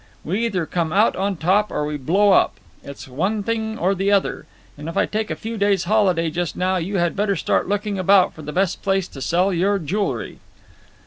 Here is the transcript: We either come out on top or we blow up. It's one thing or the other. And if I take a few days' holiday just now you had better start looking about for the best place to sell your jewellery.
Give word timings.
We 0.23 0.43
either 0.47 0.65
come 0.65 0.91
out 0.91 1.15
on 1.15 1.37
top 1.37 1.69
or 1.69 1.85
we 1.85 1.95
blow 1.95 2.31
up. 2.31 2.55
It's 2.83 3.07
one 3.07 3.43
thing 3.43 3.77
or 3.77 3.93
the 3.93 4.11
other. 4.11 4.47
And 4.75 4.89
if 4.89 4.97
I 4.97 5.05
take 5.05 5.29
a 5.29 5.35
few 5.35 5.57
days' 5.59 5.83
holiday 5.83 6.31
just 6.31 6.55
now 6.55 6.77
you 6.77 6.97
had 6.97 7.15
better 7.15 7.35
start 7.35 7.69
looking 7.69 7.99
about 7.99 8.33
for 8.33 8.41
the 8.41 8.51
best 8.51 8.81
place 8.81 9.07
to 9.09 9.21
sell 9.21 9.53
your 9.53 9.77
jewellery. 9.77 10.39